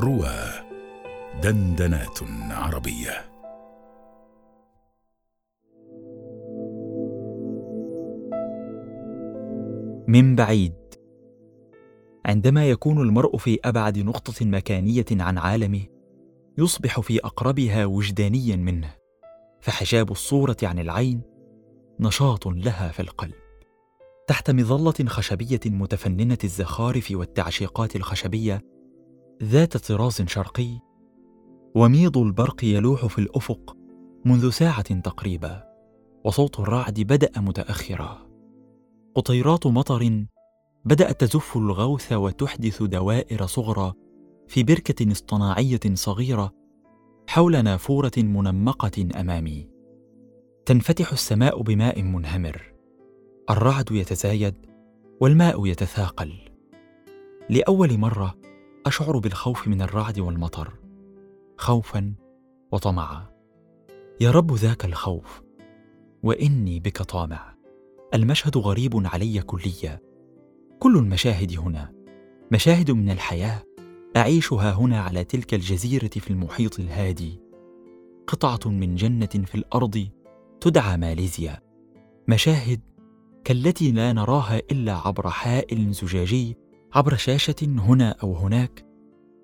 روى 0.00 0.34
دندنات 1.42 2.18
عربية. 2.50 3.30
من 10.08 10.36
بعيد. 10.36 10.74
عندما 12.26 12.70
يكون 12.70 13.00
المرء 13.00 13.36
في 13.36 13.58
أبعد 13.64 13.98
نقطة 13.98 14.46
مكانية 14.46 15.04
عن 15.10 15.38
عالمه 15.38 15.82
يصبح 16.58 17.00
في 17.00 17.18
أقربها 17.18 17.86
وجدانيا 17.86 18.56
منه 18.56 18.94
فحجاب 19.60 20.10
الصورة 20.10 20.56
عن 20.62 20.78
العين 20.78 21.22
نشاط 22.00 22.46
لها 22.46 22.88
في 22.88 23.00
القلب. 23.00 23.34
تحت 24.26 24.50
مظلة 24.50 25.06
خشبية 25.06 25.60
متفننة 25.66 26.38
الزخارف 26.44 27.10
والتعشيقات 27.10 27.96
الخشبية 27.96 28.70
ذات 29.42 29.76
طراز 29.76 30.22
شرقي 30.22 30.78
وميض 31.74 32.18
البرق 32.18 32.64
يلوح 32.64 33.06
في 33.06 33.18
الأفق 33.18 33.76
منذ 34.24 34.50
ساعة 34.50 35.00
تقريبا 35.00 35.64
وصوت 36.24 36.60
الرعد 36.60 37.00
بدأ 37.00 37.40
متأخرا. 37.40 38.18
قطيرات 39.14 39.66
مطر 39.66 40.24
بدأت 40.84 41.24
تزف 41.24 41.56
الغوث 41.56 42.12
وتحدث 42.12 42.82
دوائر 42.82 43.46
صغرى 43.46 43.92
في 44.48 44.62
بركة 44.62 45.12
اصطناعية 45.12 45.80
صغيرة 45.94 46.52
حول 47.26 47.64
نافورة 47.64 48.12
منمقة 48.16 49.08
أمامي. 49.20 49.68
تنفتح 50.66 51.12
السماء 51.12 51.62
بماء 51.62 52.02
منهمر. 52.02 52.72
الرعد 53.50 53.90
يتزايد 53.90 54.54
والماء 55.20 55.66
يتثاقل. 55.66 56.32
لأول 57.50 57.98
مرة 57.98 58.39
أشعر 58.86 59.18
بالخوف 59.18 59.68
من 59.68 59.82
الرعد 59.82 60.20
والمطر 60.20 60.72
خوفا 61.56 62.14
وطمعا. 62.72 63.26
يا 64.20 64.30
رب 64.30 64.52
ذاك 64.52 64.84
الخوف 64.84 65.42
وإني 66.22 66.80
بك 66.80 67.02
طامع. 67.02 67.54
المشهد 68.14 68.58
غريب 68.58 69.06
علي 69.06 69.42
كليا. 69.42 70.00
كل 70.78 70.96
المشاهد 70.96 71.58
هنا 71.58 71.92
مشاهد 72.52 72.90
من 72.90 73.10
الحياة 73.10 73.62
أعيشها 74.16 74.72
هنا 74.72 75.00
على 75.00 75.24
تلك 75.24 75.54
الجزيرة 75.54 76.08
في 76.08 76.30
المحيط 76.30 76.80
الهادي. 76.80 77.40
قطعة 78.26 78.70
من 78.70 78.94
جنة 78.94 79.26
في 79.26 79.54
الأرض 79.54 80.08
تدعى 80.60 80.96
ماليزيا. 80.96 81.60
مشاهد 82.28 82.80
كالتي 83.44 83.92
لا 83.92 84.12
نراها 84.12 84.58
إلا 84.58 84.94
عبر 84.94 85.30
حائل 85.30 85.92
زجاجي 85.92 86.56
عبر 86.92 87.16
شاشة 87.16 87.56
هنا 87.62 88.14
أو 88.22 88.36
هناك 88.36 88.86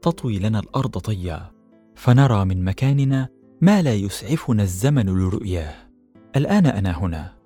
تطوي 0.03 0.39
لنا 0.39 0.59
الأرض 0.59 0.99
طيا 0.99 1.51
فنرى 1.95 2.45
من 2.45 2.65
مكاننا 2.65 3.29
ما 3.61 3.83
لا 3.83 3.95
يسعفنا 3.95 4.63
الزمن 4.63 5.07
لرؤياه. 5.07 5.75
الآن 6.37 6.67
أنا 6.67 6.99
هنا 6.99 7.37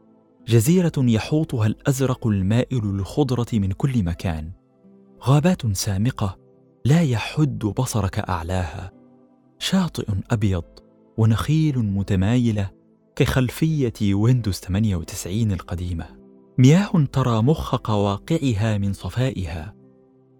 جزيرة 0.46 0.92
يحوطها 0.98 1.66
الأزرق 1.66 2.26
المائل 2.26 2.84
للخضرة 2.84 3.46
من 3.52 3.72
كل 3.72 4.02
مكان. 4.04 4.50
غابات 5.22 5.76
سامقة 5.76 6.38
لا 6.84 7.02
يحد 7.02 7.58
بصرك 7.58 8.18
أعلاها. 8.18 8.92
شاطئ 9.58 10.06
أبيض 10.30 10.64
ونخيل 11.16 11.78
متمايلة 11.78 12.70
كخلفية 13.16 14.14
ويندوز 14.14 14.54
98 14.54 15.52
القديمة. 15.52 16.06
مياه 16.58 16.90
ترى 17.12 17.42
مخ 17.42 17.74
قواقعها 17.74 18.78
من 18.78 18.92
صفائها. 18.92 19.79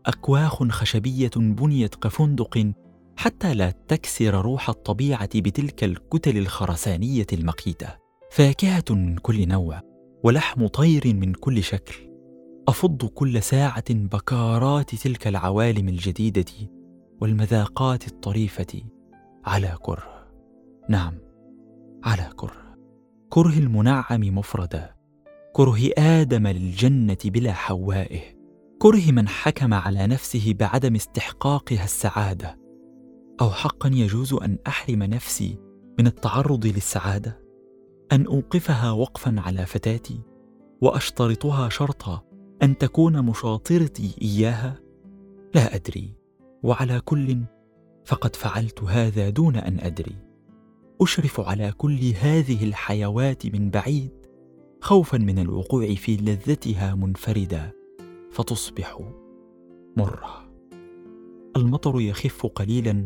أكواخ 0.07 0.63
خشبية 0.65 1.31
بنيت 1.37 1.95
كفندق 1.95 2.73
حتى 3.17 3.55
لا 3.55 3.71
تكسر 3.71 4.35
روح 4.35 4.69
الطبيعة 4.69 5.41
بتلك 5.41 5.85
الكتل 5.85 6.39
الخرسانية 6.39 7.27
المقيتة. 7.33 7.89
فاكهة 8.31 8.85
من 8.91 9.17
كل 9.17 9.49
نوع 9.49 9.81
ولحم 10.25 10.67
طير 10.67 11.03
من 11.07 11.35
كل 11.35 11.63
شكل. 11.63 11.95
أفض 12.69 13.05
كل 13.05 13.43
ساعة 13.43 13.85
بكارات 13.91 14.95
تلك 14.95 15.27
العوالم 15.27 15.89
الجديدة 15.89 16.53
والمذاقات 17.21 18.09
الطريفة. 18.09 18.83
على 19.45 19.77
كره. 19.83 20.27
نعم 20.89 21.15
على 22.05 22.31
كره. 22.37 22.77
كره 23.29 23.59
المنعم 23.59 24.21
مفردا. 24.39 24.95
كره 25.53 25.91
آدم 25.99 26.47
للجنة 26.47 27.19
بلا 27.25 27.53
حوائه. 27.53 28.40
كره 28.83 29.13
من 29.13 29.29
حكم 29.29 29.75
على 29.75 30.07
نفسه 30.07 30.55
بعدم 30.59 30.95
استحقاقها 30.95 31.85
السعادة. 31.85 32.59
أو 33.41 33.51
حقا 33.51 33.89
يجوز 33.89 34.33
أن 34.35 34.59
أحرم 34.67 35.03
نفسي 35.03 35.59
من 35.99 36.07
التعرض 36.07 36.67
للسعادة؟ 36.67 37.41
أن 38.13 38.27
أوقفها 38.27 38.91
وقفا 38.91 39.35
على 39.39 39.67
فتاتي 39.67 40.21
وأشترطها 40.81 41.69
شرطا 41.69 42.23
أن 42.63 42.79
تكون 42.79 43.23
مشاطرتي 43.23 44.15
إياها؟ 44.23 44.81
لا 45.55 45.75
أدري 45.75 46.15
وعلى 46.63 47.01
كل 47.01 47.39
فقد 48.05 48.37
فعلت 48.37 48.83
هذا 48.83 49.29
دون 49.29 49.57
أن 49.57 49.81
أدري. 49.81 50.17
أشرف 51.01 51.41
على 51.41 51.73
كل 51.73 52.13
هذه 52.21 52.65
الحيوات 52.65 53.47
من 53.47 53.71
بعيد 53.71 54.13
خوفا 54.81 55.19
من 55.19 55.39
الوقوع 55.39 55.95
في 55.95 56.17
لذتها 56.17 56.95
منفردا. 56.95 57.80
فتصبح 58.31 59.01
مرة. 59.97 60.51
المطر 61.57 62.01
يخف 62.01 62.47
قليلا 62.47 63.05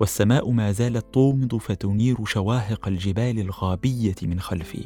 والسماء 0.00 0.50
ما 0.50 0.72
زالت 0.72 1.14
تومض 1.14 1.56
فتنير 1.56 2.24
شواهق 2.24 2.88
الجبال 2.88 3.40
الغابية 3.40 4.14
من 4.22 4.40
خلفي 4.40 4.84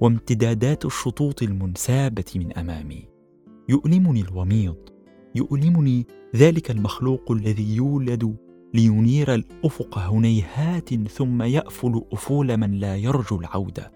وامتدادات 0.00 0.84
الشطوط 0.84 1.42
المنسابة 1.42 2.24
من 2.36 2.52
أمامي. 2.52 3.08
يؤلمني 3.68 4.20
الوميض 4.20 4.76
يؤلمني 5.34 6.06
ذلك 6.36 6.70
المخلوق 6.70 7.32
الذي 7.32 7.76
يولد 7.76 8.36
لينير 8.74 9.34
الأفق 9.34 9.98
هنيهات 9.98 10.94
ثم 10.94 11.42
يأفل 11.42 12.02
أفول 12.12 12.56
من 12.56 12.70
لا 12.70 12.96
يرجو 12.96 13.40
العودة. 13.40 13.92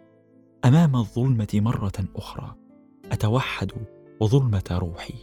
أمام 0.65 0.97
الظلمة 0.97 1.49
مرة 1.55 2.05
أخرى 2.17 2.55
أتوحد 3.13 3.73
وظلمة 4.21 4.65
روحي. 4.71 5.15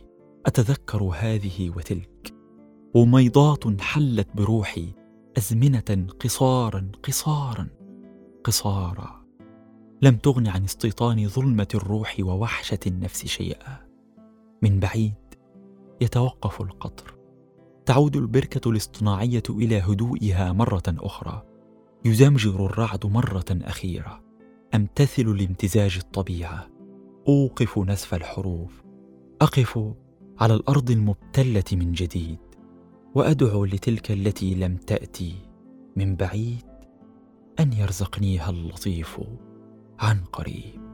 أتذكر 0.45 1.03
هذه 1.03 1.69
وتلك. 1.69 2.33
وميضات 2.95 3.81
حلت 3.81 4.27
بروحي 4.35 4.93
أزمنة 5.37 6.07
قصارا 6.19 6.91
قصارا 7.03 7.67
قصارا. 8.43 9.25
لم 10.01 10.15
تغن 10.15 10.47
عن 10.47 10.63
استيطان 10.63 11.27
ظلمة 11.27 11.67
الروح 11.75 12.15
ووحشة 12.19 12.79
النفس 12.87 13.25
شيئا. 13.25 13.77
من 14.61 14.79
بعيد 14.79 15.13
يتوقف 16.01 16.61
القطر. 16.61 17.15
تعود 17.85 18.15
البركة 18.15 18.69
الاصطناعية 18.69 19.43
إلى 19.49 19.81
هدوئها 19.81 20.51
مرة 20.51 20.83
أخرى. 20.87 21.43
يزمجر 22.05 22.65
الرعد 22.65 23.05
مرة 23.05 23.45
أخيرة. 23.51 24.23
امتثل 24.75 25.37
لامتزاج 25.37 25.97
الطبيعة. 25.97 26.72
أوقف 27.28 27.79
نسف 27.79 28.13
الحروف. 28.13 28.84
أقف 29.41 29.94
على 30.39 30.53
الأرض 30.53 30.91
المبتلة 30.91 31.63
من 31.72 31.91
جديد 31.91 32.39
وأدعو 33.16 33.66
لتلك 33.66 34.11
التي 34.11 34.56
لم 34.56 34.78
تأتي 34.78 35.35
من 35.95 36.16
بعيد 36.16 36.66
أن 37.59 37.73
يرزقنيها 37.73 38.50
اللطيف 38.50 39.22
عن 40.00 40.19
قريب. 40.23 40.92